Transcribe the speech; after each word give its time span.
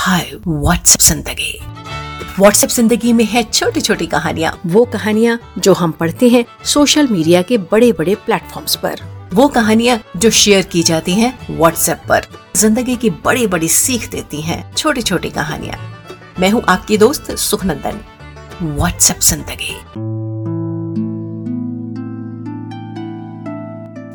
हाय 0.00 0.30
WhatsApp 0.46 1.00
ज़िंदगी। 1.00 1.58
WhatsApp 2.38 2.70
ज़िंदगी 2.70 3.12
में 3.12 3.24
है 3.24 3.42
छोटी 3.44 3.80
छोटी 3.80 4.06
कहानियाँ। 4.06 4.52
वो 4.66 4.84
कहानियाँ 4.84 5.38
जो 5.58 5.72
हम 5.72 5.92
पढ़ते 5.92 6.28
हैं 6.28 6.44
सोशल 6.64 7.08
मीडिया 7.08 7.42
के 7.42 7.58
बड़े 7.72 7.90
बड़े 7.92 8.14
प्लेटफॉर्म्स 8.26 8.76
पर। 8.76 9.00
वो 9.34 9.48
कहानियाँ 9.48 9.98
जो 10.16 10.30
शेयर 10.30 10.62
की 10.62 10.82
जाती 10.82 11.14
हैं 11.14 11.32
व्हाट्सएप 11.50 12.02
पर। 12.08 12.26
ज़िंदगी 12.56 12.96
की 12.96 13.10
बड़ी 13.26 13.46
बड़ी 13.46 13.68
सीख 13.68 14.10
देती 14.10 14.40
हैं 14.40 14.62
छोटी 14.74 15.02
छोटी 15.02 15.30
कहानियाँ। 15.30 15.78
मैं 16.40 16.50
हूँ 16.50 16.62
आपकी 16.68 16.98
दोस्त 16.98 17.30
सुखनंदन। 17.36 18.00
व्हाट्सएप 18.62 19.20
ज़िंदगी। 19.20 19.74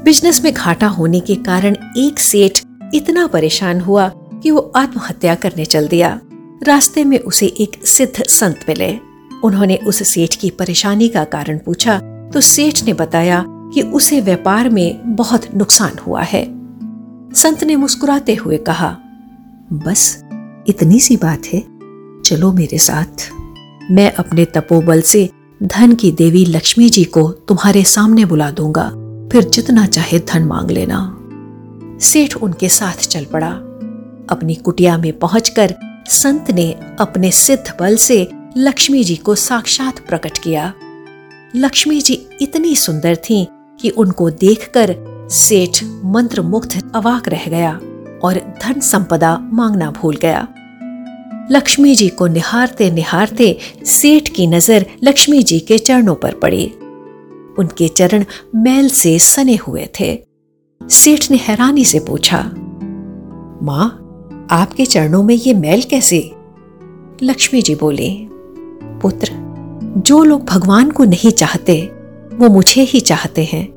बिज़नेस 0.04 0.44
में 0.44 0.54
घाटा 0.54 0.88
होने 0.88 1.20
के 1.20 1.36
कारण 1.44 1.78
एक 1.98 2.20
सेठ 2.20 2.66
इतना 2.94 3.28
परेशान 3.28 3.82
हुआ 3.82 4.12
कि 4.46 4.52
वो 4.52 4.72
आत्महत्या 4.76 5.36
करने 5.36 5.66
चल 5.66 5.88
दिया। 5.88 6.20
रास्ते 6.64 7.04
में 7.04 7.20
उसे 7.20 7.46
एक 7.46 7.88
सिद्ध 7.88 8.24
संत 8.24 8.60
मिले। 8.70 8.98
उन्होंने 9.44 9.78
उस 9.78 10.04
सेठ 10.08 10.36
की 10.36 10.50
परेशानी 10.50 11.08
का 11.08 11.24
कारण 11.24 11.58
पूछा 11.58 12.00
तो 12.34 12.42
सेठ 12.42 12.84
ने 12.84 12.94
बताया 12.94 13.44
कि 13.48 13.82
उसे 13.82 14.22
व्यापार 14.22 14.70
में 14.70 15.16
बहुत 15.16 15.56
नुकसान 15.56 15.92
हुआ 16.08 16.22
है। 16.22 16.46
संत 17.34 17.64
ने 17.64 17.76
मुस्कुराते 17.76 18.36
हुए 18.36 18.58
कहा, 18.58 18.98
बस, 19.74 20.24
इतनी 20.68 21.00
सी 21.00 21.18
बात 21.18 21.46
है। 21.54 21.64
चलो 22.22 22.52
मेरे 22.52 22.78
साथ। 22.78 23.30
मैं 23.92 24.14
अपने 24.14 24.46
तपोबल 24.46 25.02
से 25.02 25.30
धन 25.64 25.96
की 25.96 26.12
देवी 26.12 26.46
लक्ष्मी 26.46 26.90
जी 26.90 27.04
को 27.04 27.32
तुम्हारे 27.32 27.84
सामने 27.84 28.26
बुला 28.26 28.52
दूँगा। 28.52 28.90
फिर 29.32 29.44
जितना 29.44 29.86
चाहे 29.86 30.20
धन 30.20 30.44
मांग 30.44 30.72
लेना 30.72 31.18
सेठ 32.02 32.36
उनके 32.38 32.70
साथ 32.70 33.08
चल 33.08 33.26
पड़ा। 33.26 33.62
अपनी 34.30 34.56
कुटिया 34.56 34.98
में 34.98 35.12
पहुंचकर 35.20 35.74
संत 36.08 36.52
ने 36.52 36.72
अपने 37.00 37.32
सिद्ध 37.32 37.76
बल 37.80 37.96
से 37.98 38.28
लक्ष्मी 38.58 39.04
जी 39.04 39.16
को 39.16 39.36
साक्षात 39.36 40.00
प्रकट 40.00 40.38
किया। 40.38 40.74
लक्ष्मी 41.56 42.02
जी 42.02 42.14
इतनी 42.42 42.76
सुंदर 42.76 43.16
थीं 43.30 43.46
कि 43.80 43.90
उनको 43.90 44.30
देखकर 44.30 44.96
सेठ 45.32 45.84
मंत्र 46.06 46.42
मुक्त 46.42 46.78
अवाक 46.96 47.28
रह 47.30 47.48
गया 47.50 47.72
और 48.24 48.40
धन 48.62 48.80
संपदा 48.80 49.38
मांगना 49.54 49.90
भूल 49.92 50.16
गया। 50.16 50.48
लक्ष्मी 51.52 51.96
जी 51.96 52.08
को 52.10 52.28
निहारते 52.28 52.90
निहारते 52.92 53.58
सेठ 53.86 54.30
की 54.30 54.48
नज़र 54.48 54.86
लक्ष्मी 55.04 55.42
जी 55.44 55.60
के 55.60 55.78
चरणों 55.78 56.16
पर 56.16 56.34
पड़ी। 56.34 56.66
उनके 57.60 57.88
चरण 57.88 58.26
मैल 58.56 58.90
से 58.90 59.18
सने 59.20 59.56
हुए 59.56 59.88
थे। 60.00 60.18
सेठ 60.82 61.30
ने 61.32 61.38
हैरानी 61.38 61.86
से 61.86 62.00
पूछा, 62.00 62.40
माँ 63.64 64.02
आपके 64.52 64.86
चरणों 64.86 65.24
में 65.24 65.36
ये 65.36 65.54
मैल 65.54 65.82
कैसे? 65.82 66.32
लक्ष्मी 67.24 67.62
जी 67.62 67.76
बोले, 67.76 68.28
पुत्र, 69.02 69.30
जो 69.98 70.24
लोग 70.24 70.46
भगवान 70.46 70.92
को 70.92 71.04
नहीं 71.04 71.32
चाहते, 71.32 71.92
वो 72.34 72.50
मुझे 72.50 72.82
ही 72.82 73.00
चाहते 73.00 73.44
हैं। 73.44 73.68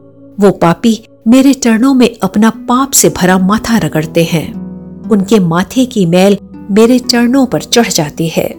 वो 0.41 0.51
पापी 0.51 1.05
मेरे 1.29 1.55
चरणों 1.55 1.95
में 1.95 2.17
अपना 2.23 2.51
पाप 2.51 2.91
से 2.91 3.09
भरा 3.09 3.39
माथा 3.39 3.79
रगड़ते 3.79 4.25
हैं। 4.25 4.55
उनके 5.09 5.39
माथे 5.39 5.87
की 5.87 6.07
मैल 6.07 6.39
मेरे 6.71 6.99
चरणों 6.99 7.47
पर 7.47 7.63
चढ़ 7.63 7.89
जाती 7.89 8.29
है। 8.29 8.55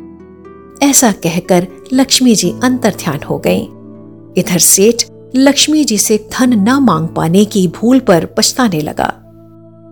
ऐसा 0.84 1.12
कहकर 1.12 1.68
लक्ष्मी 1.94 2.36
जी 2.36 2.54
अंतर 2.64 2.90
ध्यान 2.90 3.20
हो 3.24 3.38
गईं। 3.38 3.68
इधर 4.38 4.58
सेठ 4.58 5.04
लक्ष्मी 5.36 5.84
जी 5.84 5.98
से 5.98 6.30
धन 6.32 6.54
न 6.54 6.74
मांग 6.74 7.08
पाने 7.08 7.46
की 7.46 7.68
भूल 7.68 8.00
पर 8.00 8.26
पछताने 8.26 8.82
लगा। 8.82 9.14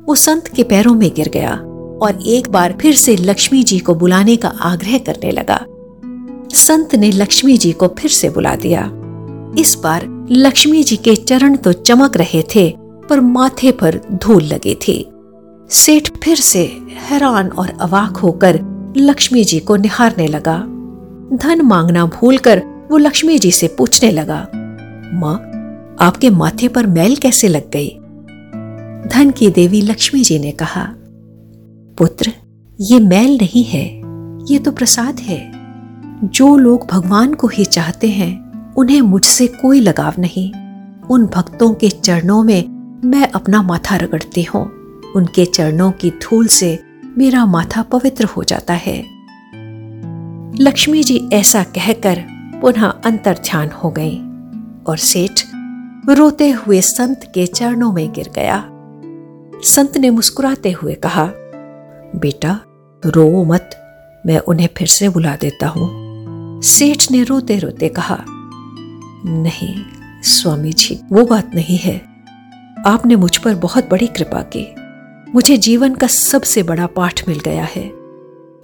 वो 0.09 0.15
संत 0.15 0.47
के 0.47 0.63
पैरों 0.63 0.93
में 0.93 1.11
गिर 1.15 1.29
गया। 1.29 1.63
और 2.01 2.19
एक 2.25 2.49
बार 2.49 2.77
फिर 2.81 2.95
से 2.95 3.15
लक्ष्मी 3.15 3.63
जी 3.63 3.79
को 3.79 3.95
बुलाने 3.95 4.35
का 4.35 4.47
आग्रह 4.47 4.97
करने 4.97 5.31
लगा। 5.31 5.59
संत 6.55 6.95
ने 6.95 7.11
लक्ष्मी 7.11 7.57
जी 7.57 7.71
को 7.71 7.87
फिर 7.87 8.11
से 8.11 8.29
बुला 8.29 8.55
दिया। 8.55 8.81
इस 9.59 9.75
बार 9.83 10.05
लक्ष्मी 10.31 10.83
जी 10.83 10.95
के 10.97 11.15
चरण 11.15 11.55
तो 11.55 11.73
चमक 11.73 12.17
रहे 12.17 12.43
थे, 12.55 12.69
पर 13.09 13.21
माथे 13.21 13.71
पर 13.71 13.99
धूल 14.13 14.43
लगी 14.43 14.75
थी। 14.75 15.11
सेठ 15.69 16.09
फिर 16.23 16.37
से 16.37 16.63
हैरान 17.09 17.49
और 17.49 17.69
अवाक 17.81 18.17
होकर 18.17 18.59
लक्ष्मी 18.97 19.43
जी 19.43 19.59
को 19.59 19.75
निहारने 19.75 20.27
लगा। 20.27 20.57
धन 21.33 21.61
मांगना 21.61 22.05
भूलकर 22.05 22.61
वो 22.91 22.97
लक्ष्मी 22.97 23.37
जी 23.39 23.51
से 23.51 23.67
पूछने 23.67 24.11
लगा, 24.11 24.47
माँ, 25.13 25.35
आपके 25.99 26.29
माथे 26.29 26.67
पर 26.67 26.87
मैल 26.87 27.15
कैसे 27.15 27.47
लग 27.47 27.69
गई? 27.71 27.89
धन 29.09 29.31
की 29.31 29.49
देवी 29.49 29.81
लक्ष्मी 29.81 30.21
जी 30.23 30.39
ने 30.39 30.51
कहा 30.51 30.87
पुत्र, 31.97 32.33
ये 32.81 32.99
मैल 32.99 33.35
नहीं 33.35 33.63
है, 33.63 33.85
ये 34.51 34.59
तो 34.59 34.71
प्रसाद 34.71 35.19
है। 35.19 35.51
जो 36.23 36.57
लोग 36.57 36.87
भगवान 36.91 37.33
को 37.33 37.47
ही 37.47 37.65
चाहते 37.65 38.09
हैं, 38.09 38.73
उन्हें 38.73 39.01
मुझसे 39.01 39.47
कोई 39.47 39.81
लगाव 39.81 40.13
नहीं। 40.19 40.53
उन 41.07 41.25
भक्तों 41.25 41.73
के 41.73 41.89
चरणों 41.89 42.43
में 42.43 42.63
मैं 43.05 43.27
अपना 43.27 43.61
माथा 43.61 43.95
रगड़ती 43.95 44.43
हूँ। 44.43 44.71
उनके 45.15 45.45
चरणों 45.45 45.91
की 45.91 46.09
धूल 46.09 46.47
से 46.47 46.79
मेरा 47.17 47.45
माथा 47.45 47.81
पवित्र 47.81 48.25
हो 48.25 48.43
जाता 48.43 48.73
है। 48.73 49.05
लक्ष्मी 50.59 51.03
जी 51.03 51.29
ऐसा 51.33 51.63
कहकर 51.63 52.23
पुनः 52.61 52.85
अंतर 52.85 53.33
ध्यान 53.33 53.69
हो 53.69 53.89
गई 53.89 54.17
और 54.87 54.97
सेठ 54.97 55.41
रोते 56.09 56.49
हुए 56.49 56.81
संत 56.81 57.31
के 57.33 57.45
चरणों 57.45 57.93
में 57.93 58.13
गिर 58.13 58.29
गया। 58.35 58.69
संत 59.63 59.97
ने 59.97 60.09
मुस्कुराते 60.09 60.71
हुए 60.71 60.93
कहा 60.93 61.31
बेटा, 62.15 62.59
रो 63.05 63.43
मत, 63.43 63.83
मैं 64.25 64.37
उन्हें 64.37 64.69
फिर 64.77 64.87
से 64.87 65.09
बुला 65.09 65.35
देता 65.35 65.67
हूँ। 65.67 66.07
सेठ 66.61 67.11
ने 67.11 67.23
रोते 67.23 67.59
रोते 67.59 67.89
कहा, 67.89 68.25
नहीं, 69.25 69.83
स्वामी 70.23 70.73
जी, 70.73 70.99
वो 71.11 71.25
बात 71.25 71.51
नहीं 71.55 71.77
है। 71.77 72.01
आपने 72.85 73.15
मुझ 73.15 73.37
पर 73.37 73.55
बहुत 73.55 73.89
बड़ी 73.91 74.07
कृपा 74.07 74.41
की। 74.41 74.75
मुझे 75.31 75.57
जीवन 75.57 75.95
का 75.95 76.07
सबसे 76.07 76.63
बड़ा 76.63 76.85
पाठ 76.85 77.27
मिल 77.27 77.39
गया 77.39 77.67
है। 77.75 77.87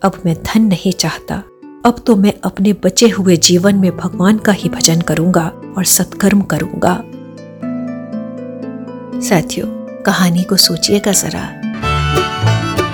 अब 0.03 0.21
मैं 0.25 0.35
धन 0.35 0.61
नहीं 0.61 0.91
चाहता। 0.91 1.43
अब 1.85 1.95
तो 2.07 2.15
मैं 2.15 2.33
अपने 2.43 2.73
बचे 2.73 3.09
हुए 3.09 3.37
जीवन 3.37 3.75
में 3.75 3.97
भगवान 3.97 4.37
का 4.37 4.51
ही 4.51 4.69
भजन 4.69 5.01
करूँगा 5.01 5.51
और 5.77 5.83
सत्कर्म 5.83 6.41
करूँगा। 6.41 7.03
साथियों, 9.21 9.67
कहानी 10.03 10.43
को 10.43 10.57
सोचिएगा 10.57 11.11
जरा। 11.11 11.72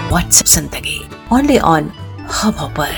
व्हाट्सएप 0.09 0.47
ज़िंदगी। 0.47 0.99
ओनली 1.33 1.57
ऑन 1.69 1.91
हब 2.33 2.59
पर 2.77 2.97